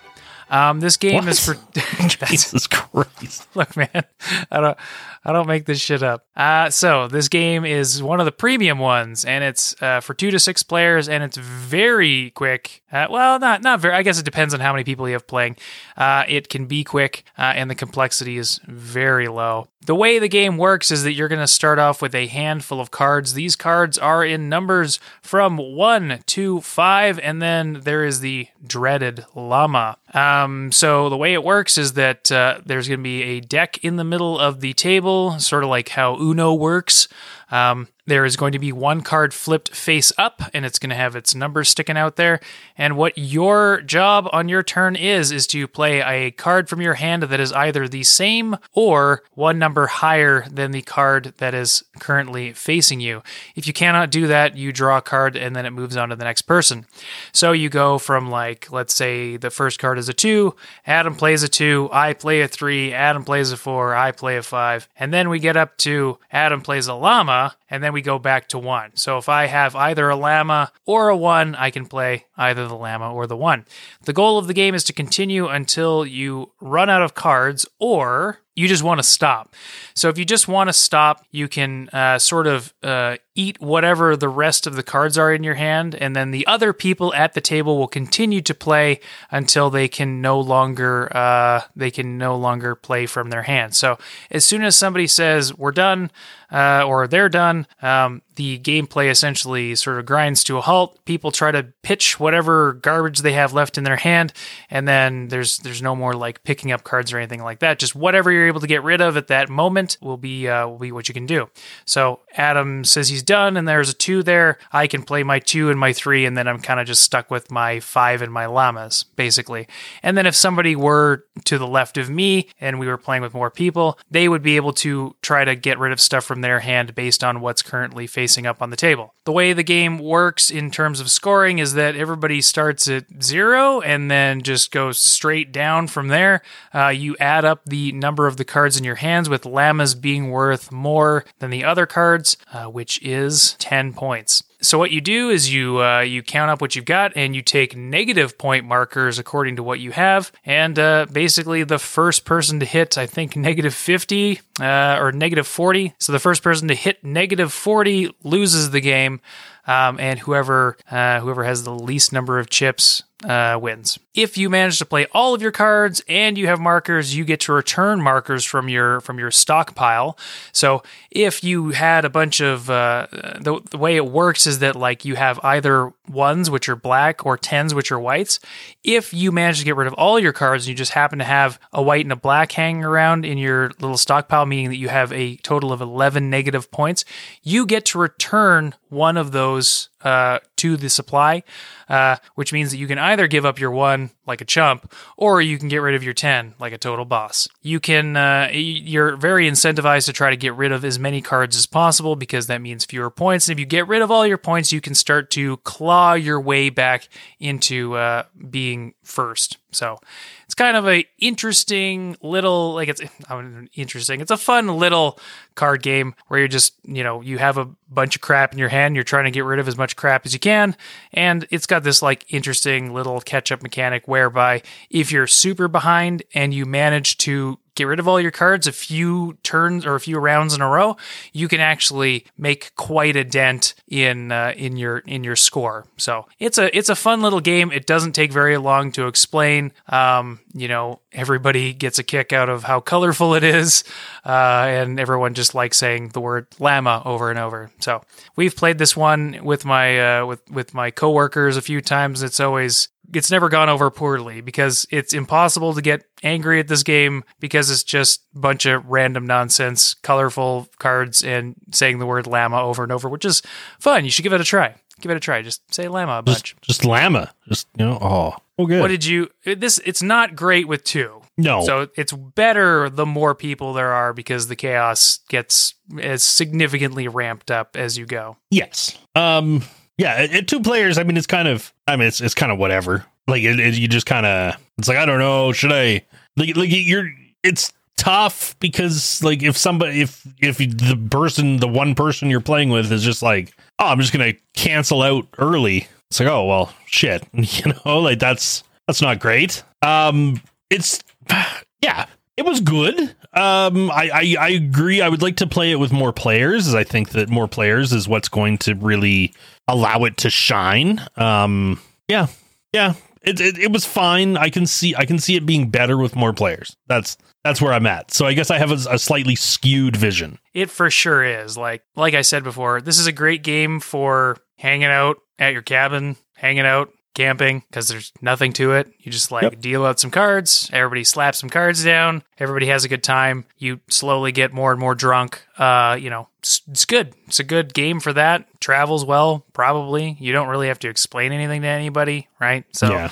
[0.49, 1.55] Um, this game is for
[2.27, 3.47] Jesus Christ!
[3.55, 4.05] look, man,
[4.51, 4.79] I don't,
[5.23, 6.27] I don't make this shit up.
[6.35, 10.31] Uh, so this game is one of the premium ones, and it's uh, for two
[10.31, 12.83] to six players, and it's very quick.
[12.91, 13.95] Uh, well, not not very.
[13.95, 15.57] I guess it depends on how many people you have playing.
[15.97, 19.69] Uh, it can be quick, uh, and the complexity is very low.
[19.87, 22.81] The way the game works is that you're going to start off with a handful
[22.81, 23.33] of cards.
[23.33, 29.25] These cards are in numbers from one to five, and then there is the dreaded
[29.35, 29.97] llama.
[30.13, 33.83] Um, so the way it works is that uh, there's going to be a deck
[33.83, 37.09] in the middle of the table, sort of like how Uno works.
[37.51, 40.97] Um, there is going to be one card flipped face up, and it's going to
[40.97, 42.41] have its numbers sticking out there.
[42.77, 46.95] And what your job on your turn is, is to play a card from your
[46.95, 51.85] hand that is either the same or one number higher than the card that is
[52.01, 53.23] currently facing you.
[53.55, 56.17] If you cannot do that, you draw a card and then it moves on to
[56.17, 56.87] the next person.
[57.33, 61.45] So you go from, like, let's say the first card is a two, Adam plays
[61.45, 65.15] a two, I play a three, Adam plays a four, I play a five, and
[65.15, 68.59] then we get up to Adam plays a llama, and then we go back to
[68.59, 68.91] one.
[68.97, 72.77] So if I have either a llama or a one, I can play either the
[72.77, 73.65] llama or the one.
[74.03, 78.41] The goal of the game is to continue until you run out of cards or
[78.57, 79.55] you just want to stop.
[79.95, 84.17] So if you just want to stop, you can uh, sort of uh, eat whatever
[84.17, 87.35] the rest of the cards are in your hand, and then the other people at
[87.35, 92.37] the table will continue to play until they can no longer uh, they can no
[92.37, 93.75] longer play from their hand.
[93.75, 93.99] So
[94.31, 96.11] as soon as somebody says we're done
[96.51, 100.99] uh, or they're done, um, the gameplay essentially sort of grinds to a halt.
[101.05, 104.33] People try to pitch whatever garbage they have left in their hand,
[104.71, 107.79] and then there's there's no more like picking up cards or anything like that.
[107.79, 110.79] Just whatever you're able to get rid of at that moment will be uh, will
[110.79, 111.51] be what you can do.
[111.85, 114.57] So Adam says he's done, and there's a two there.
[114.73, 117.31] I can play my two and my three, and then I'm kind of just stuck
[117.31, 119.69] with my five and my llamas basically.
[120.03, 123.35] And then if somebody were to the left of me and we were playing with
[123.35, 126.61] more people, they would be able to try to get rid of stuff from their
[126.61, 129.15] hand based on what's currently facing up on the table.
[129.25, 133.81] The way the game works in terms of scoring is that everybody starts at zero
[133.81, 136.43] and then just goes straight down from there.
[136.75, 140.31] Uh, you add up the number of the cards in your hands, with llamas being
[140.31, 144.43] worth more than the other cards, uh, which is 10 points.
[144.63, 147.43] So what you do is you uh, you count up what you've got and you
[147.43, 152.61] take negative point markers according to what you have, and uh, basically the first person
[152.61, 155.95] to hit I think negative fifty uh, or negative forty.
[155.99, 159.21] So the first person to hit negative forty loses the game,
[159.67, 163.99] um, and whoever uh, whoever has the least number of chips uh, wins.
[164.13, 167.41] If you manage to play all of your cards and you have markers, you get
[167.41, 170.19] to return markers from your from your stockpile.
[170.53, 174.75] So if you had a bunch of uh, the, the way it works is that
[174.75, 178.41] like you have either ones which are black or tens which are whites.
[178.83, 181.25] If you manage to get rid of all your cards and you just happen to
[181.25, 184.89] have a white and a black hanging around in your little stockpile, meaning that you
[184.89, 187.05] have a total of eleven negative points,
[187.43, 191.43] you get to return one of those uh, to the supply,
[191.89, 194.93] uh, which means that you can either give up your one on like a chump,
[195.17, 197.49] or you can get rid of your 10 like a total boss.
[197.61, 201.57] You can, uh, you're very incentivized to try to get rid of as many cards
[201.57, 203.49] as possible because that means fewer points.
[203.49, 206.41] And if you get rid of all your points, you can start to claw your
[206.41, 209.59] way back into uh, being first.
[209.73, 209.99] So
[210.47, 213.03] it's kind of a interesting little like it's
[213.75, 214.21] interesting.
[214.21, 215.19] It's a fun little
[215.55, 218.69] card game where you're just you know you have a bunch of crap in your
[218.69, 218.95] hand.
[218.95, 220.77] You're trying to get rid of as much crap as you can,
[221.13, 226.23] and it's got this like interesting little catch up mechanic whereby if you're super behind
[226.35, 230.01] and you manage to get rid of all your cards a few turns or a
[230.01, 230.99] few rounds in a row,
[231.33, 235.87] you can actually make quite a dent in uh, in your in your score.
[235.97, 237.73] So it's a it's a fun little game.
[237.73, 239.73] It doesn't take very long to explain.
[239.89, 243.83] Um, you know, everybody gets a kick out of how colorful it is,
[244.27, 247.71] uh, and everyone just likes saying the word llama over and over.
[247.81, 248.03] So
[248.37, 252.23] we've played this one with my uh, with with my coworkers a few times.
[252.23, 256.83] It's always it's never gone over poorly because it's impossible to get angry at this
[256.83, 262.27] game because it's just a bunch of random nonsense, colorful cards, and saying the word
[262.27, 263.43] llama over and over, which is
[263.79, 264.05] fun.
[264.05, 264.75] You should give it a try.
[265.01, 265.43] Give it a try.
[265.43, 266.55] Just say llama a bunch.
[266.57, 267.33] Just, just llama.
[267.49, 267.99] Just you know.
[268.01, 268.81] Oh, oh, good.
[268.81, 269.31] What did you?
[269.45, 271.23] This it's not great with two.
[271.39, 271.63] No.
[271.65, 277.51] So it's better the more people there are because the chaos gets as significantly ramped
[277.51, 278.37] up as you go.
[278.51, 278.99] Yes.
[279.15, 279.63] Um.
[280.01, 280.27] Yeah.
[280.33, 281.73] At, two players, I mean, it's kind of.
[281.87, 283.05] I mean, it's it's kind of whatever.
[283.29, 284.57] Like it, it, you just kind of.
[284.79, 285.53] It's like I don't know.
[285.53, 286.07] Should I?
[286.37, 287.11] Like like you're.
[287.43, 292.71] It's tough because like if somebody if if the person the one person you're playing
[292.71, 296.73] with is just like oh i'm just gonna cancel out early it's like oh well
[296.87, 301.05] shit you know like that's that's not great um it's
[301.83, 302.07] yeah
[302.39, 302.99] it was good
[303.35, 306.75] um I, I i agree i would like to play it with more players as
[306.75, 309.35] i think that more players is what's going to really
[309.73, 311.01] allow it to shine.
[311.17, 312.27] Um yeah
[312.73, 312.95] yeah.
[313.23, 314.37] It, it, it was fine.
[314.37, 316.77] I can see i can see it being better with more players.
[316.87, 318.13] That's that's where i'm at.
[318.13, 320.39] So i guess i have a, a slightly skewed vision.
[320.55, 321.57] It for sure is.
[321.57, 325.63] Like like I said before, this is a great game for hanging out at your
[325.63, 328.93] cabin, hanging out camping because there's nothing to it.
[329.01, 329.61] You just like Yep.
[329.61, 333.45] deal out some cards, everybody slaps some cards down, everybody has a good time.
[333.59, 335.43] You slowly get more and more drunk.
[335.59, 337.15] Uh, you know, it's, it's good.
[337.27, 338.47] It's a good game for that.
[338.61, 340.17] Travels well, probably.
[340.21, 342.65] You don't really have to explain anything to anybody, right?
[342.73, 343.11] So Yeah.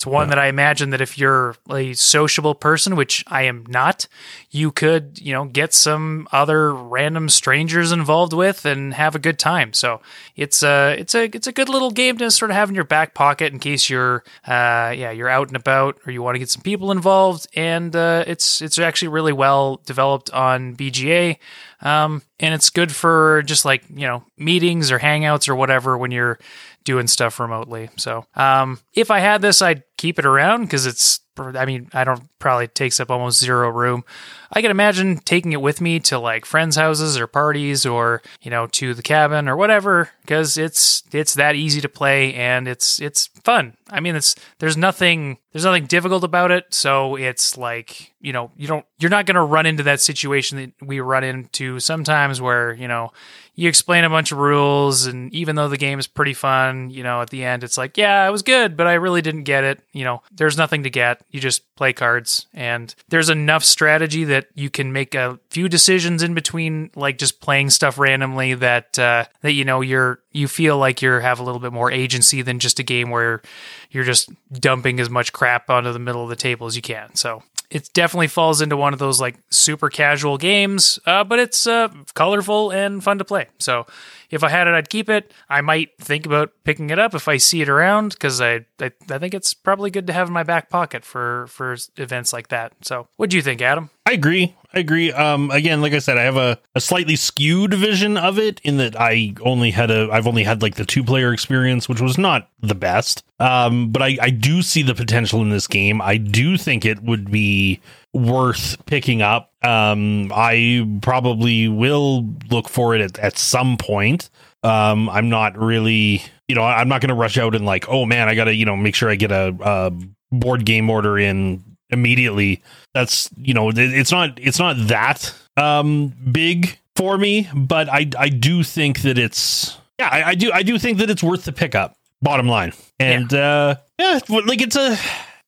[0.00, 4.08] It's one that I imagine that if you're a sociable person, which I am not,
[4.50, 9.38] you could, you know, get some other random strangers involved with and have a good
[9.38, 9.74] time.
[9.74, 10.00] So
[10.36, 12.84] it's a it's a it's a good little game to sort of have in your
[12.84, 16.38] back pocket in case you're uh yeah you're out and about or you want to
[16.38, 17.46] get some people involved.
[17.52, 21.36] And uh, it's it's actually really well developed on BGA.
[21.82, 26.10] Um, and it's good for just like you know meetings or hangouts or whatever when
[26.10, 26.38] you're
[26.84, 27.90] doing stuff remotely.
[27.96, 32.04] So, um, if I had this, I'd keep it around because it's, I mean, I
[32.04, 34.04] don't probably takes up almost zero room.
[34.52, 38.50] I can imagine taking it with me to like friends' houses or parties or, you
[38.50, 43.00] know, to the cabin or whatever because it's, it's that easy to play and it's,
[43.00, 43.76] it's fun.
[43.88, 46.74] I mean, it's, there's nothing, there's nothing difficult about it.
[46.74, 50.58] So it's like, you know, you don't, you're not going to run into that situation
[50.58, 53.12] that we run into sometimes where, you know,
[53.60, 57.02] you explain a bunch of rules and even though the game is pretty fun you
[57.02, 59.64] know at the end it's like yeah it was good but i really didn't get
[59.64, 64.24] it you know there's nothing to get you just play cards and there's enough strategy
[64.24, 68.98] that you can make a few decisions in between like just playing stuff randomly that
[68.98, 72.42] uh that you know you're you feel like you have a little bit more agency
[72.42, 73.42] than just a game where
[73.90, 77.14] you're just dumping as much crap onto the middle of the table as you can
[77.14, 81.66] so it definitely falls into one of those like super casual games, uh, but it's
[81.68, 83.46] uh, colorful and fun to play.
[83.58, 83.86] So
[84.30, 85.32] if I had it, I'd keep it.
[85.48, 88.92] I might think about picking it up if I see it around because I, I
[89.10, 92.48] I think it's probably good to have in my back pocket for for events like
[92.48, 92.72] that.
[92.82, 93.90] So what do you think, Adam?
[94.06, 94.56] I agree.
[94.72, 95.12] I agree.
[95.12, 98.76] Um, again, like I said, I have a, a slightly skewed vision of it in
[98.78, 102.18] that I only had a, I've only had like the two player experience, which was
[102.18, 103.24] not the best.
[103.38, 106.00] Um, but I, I do see the potential in this game.
[106.00, 107.80] I do think it would be
[108.12, 109.52] worth picking up.
[109.62, 114.30] Um, I probably will look for it at, at some point.
[114.62, 118.04] Um, I'm not really, you know, I'm not going to rush out and like, oh
[118.06, 119.92] man, I got to, you know, make sure I get a, a
[120.32, 122.62] board game order in immediately
[122.94, 128.28] that's you know it's not it's not that um big for me but i i
[128.28, 131.52] do think that it's yeah i, I do i do think that it's worth the
[131.52, 134.96] pickup bottom line and uh yeah like it's a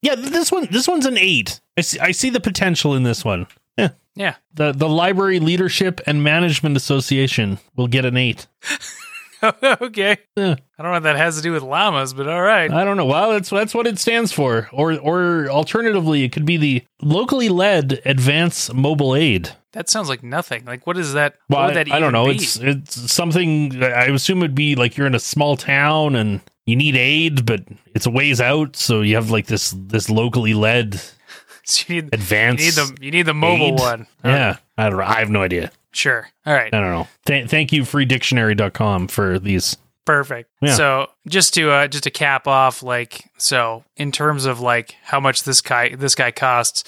[0.03, 3.24] yeah this one this one's an eight i see i see the potential in this
[3.24, 3.46] one
[3.78, 8.46] yeah Yeah, the the library leadership and management association will get an eight
[9.64, 10.18] okay.
[10.36, 10.55] Yeah.
[10.78, 12.70] I don't know what that has to do with llamas, but all right.
[12.70, 13.07] I don't know.
[13.07, 14.68] Well, that's that's what it stands for.
[14.72, 19.50] Or or alternatively, it could be the locally led advance mobile aid.
[19.72, 20.64] That sounds like nothing.
[20.64, 21.36] Like what is that?
[21.48, 22.26] Well, I, that I don't know.
[22.26, 22.36] be?
[22.36, 23.82] It's it's something.
[23.82, 27.64] I assume it'd be like you're in a small town and you need aid, but
[27.94, 31.00] it's a ways out, so you have like this this locally led
[31.64, 32.60] So you need, advance.
[32.60, 33.78] you need the you need the mobile aid?
[33.80, 34.06] one.
[34.24, 35.00] Yeah, I don't.
[35.00, 35.70] I have no idea.
[35.92, 36.28] Sure.
[36.46, 36.72] All right.
[36.74, 37.06] I don't know.
[37.26, 39.76] Th- thank you, freedictionary.com, for these.
[40.04, 40.50] Perfect.
[40.60, 40.74] Yeah.
[40.74, 45.20] So just to uh, just to cap off, like so in terms of like how
[45.20, 46.82] much this guy this guy costs.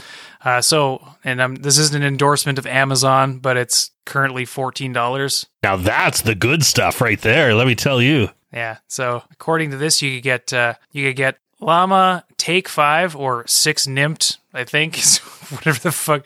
[0.45, 5.47] Uh, so and um, this isn't an endorsement of Amazon, but it's currently fourteen dollars.
[5.62, 7.55] Now that's the good stuff right there.
[7.55, 8.31] Let me tell you.
[8.55, 8.79] Yeah.
[8.89, 13.47] So according to this, you could get uh, you could get Llama Take Five or
[13.47, 15.19] Six Nimmt, I think, is
[15.51, 16.25] whatever the fuck.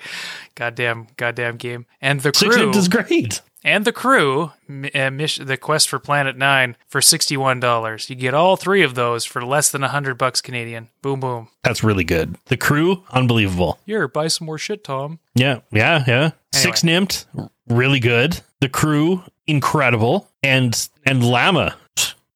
[0.54, 1.86] Goddamn, goddamn game.
[2.00, 3.40] And the Six crew Nipped is great.
[3.64, 4.50] and the crew,
[4.94, 8.10] uh, miss- the quest for Planet Nine for sixty one dollars.
[8.10, 10.88] You get all three of those for less than hundred bucks Canadian.
[11.02, 11.48] Boom, boom.
[11.62, 12.36] That's really good.
[12.46, 13.78] The crew, unbelievable.
[13.86, 15.20] Here, buy some more shit, Tom.
[15.34, 16.30] Yeah, yeah, yeah.
[16.52, 17.26] Six Nimmt,
[17.68, 18.40] really good.
[18.60, 20.28] The crew, incredible.
[20.42, 21.76] And and Llama,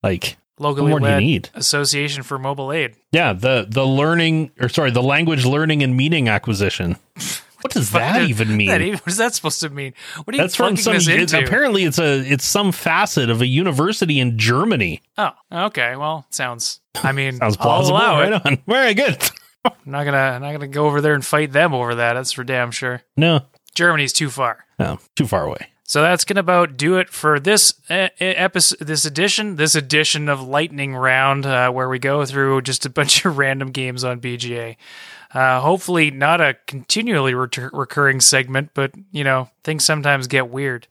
[0.02, 1.48] like Locally more do you need?
[1.54, 2.94] Association for Mobile Aid.
[3.10, 6.96] Yeah, the the learning or sorry, the language learning and meaning acquisition.
[7.62, 8.66] What does that What even mean?
[8.66, 9.94] That even- what is that supposed to mean?
[10.24, 10.94] What are you That's from some.
[10.94, 11.38] this into?
[11.38, 15.00] apparently, it's a it's some facet of a university in Germany.
[15.16, 15.94] oh, okay.
[15.94, 16.80] Well, sounds.
[17.04, 17.98] I mean, Sounds I'll plausible.
[17.98, 18.30] allow it.
[18.32, 18.58] Right on.
[18.66, 19.16] Very good.
[19.64, 22.14] I'm not gonna I'm not gonna go over there and fight them over that.
[22.14, 23.02] That's for damn sure.
[23.16, 23.42] No,
[23.76, 24.64] Germany's too far.
[24.80, 25.68] no, too far away.
[25.84, 30.40] So that's gonna about do it for this uh, episode, this edition, this edition of
[30.40, 34.76] Lightning Round, uh, where we go through just a bunch of random games on BGA.
[35.34, 40.86] Uh, hopefully, not a continually retur recurring segment, but you know things sometimes get weird.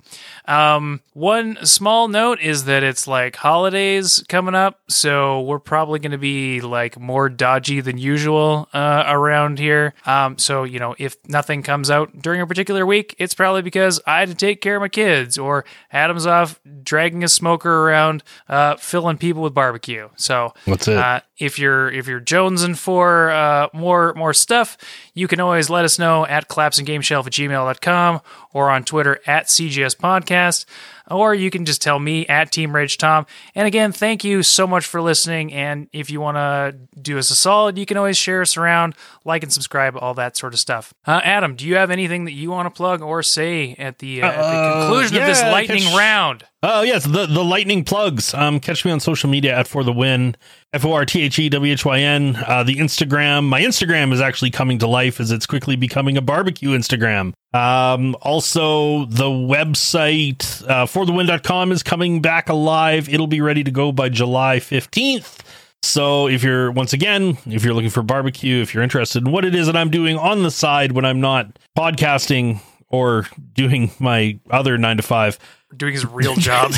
[0.46, 6.12] Um, one small note is that it's like holidays coming up, so we're probably going
[6.12, 9.94] to be like more dodgy than usual uh, around here.
[10.06, 14.00] Um, so you know, if nothing comes out during a particular week, it's probably because
[14.08, 18.24] I had to take care of my kids, or Adam's off dragging a smoker around,
[18.50, 20.10] uh, filling people with barbecue.
[20.16, 20.98] So That's it.
[20.98, 24.78] uh, if you're if you're jonesing for uh, more more stuff,
[25.14, 28.22] you can always let us know at collapsinggameshelf at gmail.com
[28.54, 30.66] or on Twitter at CGS Podcast.
[31.12, 33.26] Or you can just tell me at Team Rage Tom.
[33.54, 35.52] And again, thank you so much for listening.
[35.54, 38.96] And if you want to do us a solid, you can always share us around,
[39.26, 40.94] like and subscribe, all that sort of stuff.
[41.06, 44.22] Uh, Adam, do you have anything that you want to plug or say at the,
[44.24, 46.44] uh, at the Uh, conclusion of this lightning catch- round?
[46.64, 48.36] Oh yes, the the lightning plugs.
[48.36, 50.36] Um, catch me on social media at for the win.
[50.72, 52.36] F O R T H E W H Y N.
[52.48, 53.46] Uh, the Instagram.
[53.46, 57.34] My Instagram is actually coming to life as it's quickly becoming a barbecue Instagram.
[57.54, 63.10] Um, also the website uh, forthewin.com is coming back alive.
[63.10, 65.44] It'll be ready to go by July fifteenth.
[65.84, 69.44] So if you're once again, if you're looking for barbecue, if you're interested in what
[69.44, 74.40] it is that I'm doing on the side when I'm not podcasting or doing my
[74.50, 75.38] other nine to five,
[75.76, 76.74] Doing his real job.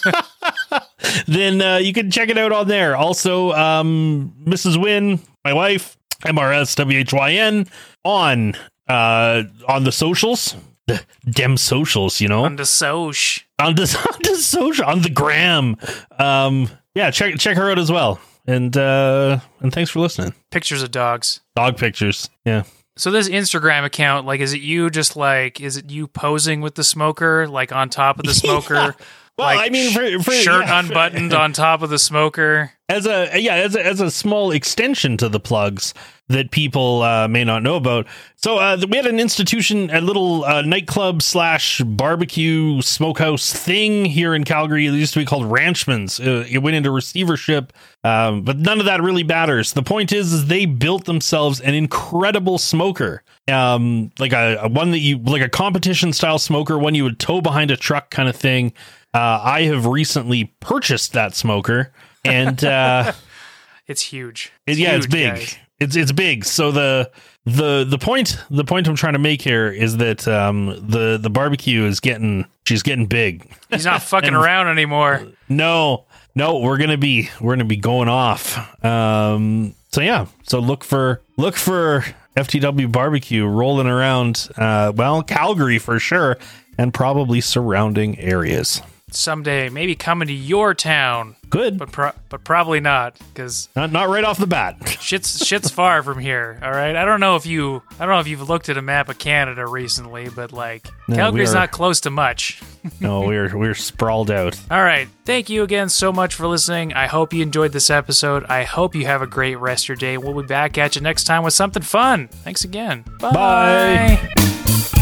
[1.26, 2.94] then uh, you can check it out on there.
[2.94, 4.80] Also, um, Mrs.
[4.80, 7.68] Win, my wife, MRSWHYN
[8.04, 8.54] on
[8.90, 13.44] uh, on the socials, the dem socials, you know, on the Soch.
[13.58, 13.82] on the
[14.12, 15.76] on the social, on the gram.
[16.18, 18.20] Um, yeah, check check her out as well.
[18.46, 20.34] And uh, and thanks for listening.
[20.50, 21.40] Pictures of dogs.
[21.54, 22.64] Dog pictures, yeah.
[22.96, 26.74] So this Instagram account, like, is it you just like, is it you posing with
[26.74, 28.94] the smoker, like on top of the smoker?
[29.38, 32.72] Well, like, I mean, for, for shirt yeah, unbuttoned on top of the smoker.
[32.90, 35.94] as a yeah as a, as a small extension to the plugs
[36.30, 38.06] that people uh, may not know about.
[38.36, 44.34] So uh, we had an institution, a little uh, nightclub slash barbecue smokehouse thing here
[44.34, 44.86] in Calgary.
[44.86, 46.18] It used to be called Ranchman's.
[46.20, 47.72] Uh, it went into receivership,
[48.04, 49.72] um, but none of that really matters.
[49.72, 54.92] The point is, is they built themselves an incredible smoker, um, like a, a one
[54.92, 58.28] that you like a competition style smoker, one you would tow behind a truck kind
[58.28, 58.72] of thing.
[59.12, 61.92] Uh, I have recently purchased that smoker,
[62.24, 63.12] and uh,
[63.88, 64.52] It's huge.
[64.66, 65.34] it- yeah, it's big.
[65.34, 65.56] guys.
[65.80, 66.44] It's it's big.
[66.44, 67.10] So the
[67.46, 71.30] the the point the point I'm trying to make here is that um, the the
[71.30, 73.50] barbecue is getting she's getting big.
[73.70, 75.26] He's not fucking around anymore.
[75.48, 76.04] No,
[76.34, 78.84] no, we're gonna be we're gonna be going off.
[78.84, 82.04] Um, so yeah, so look for look for
[82.36, 84.48] FTW barbecue rolling around.
[84.56, 86.36] Uh, well, Calgary for sure,
[86.78, 88.82] and probably surrounding areas.
[89.14, 94.08] Someday, maybe coming to your town, Good, but pro- but probably not, because not not
[94.08, 94.76] right off the bat.
[95.00, 96.58] shit's shit's far from here.
[96.62, 98.82] All right, I don't know if you I don't know if you've looked at a
[98.82, 102.62] map of Canada recently, but like No, Calgary's are- not close to much.
[103.00, 104.58] no, we're we're sprawled out.
[104.70, 105.08] All right.
[105.24, 106.92] Thank you again so much for listening.
[106.92, 108.44] I hope you enjoyed this episode.
[108.44, 110.18] I hope you have a great rest of your day.
[110.18, 112.28] We'll be back at you next time with something fun.
[112.28, 113.04] Thanks again.
[113.20, 114.99] Bye.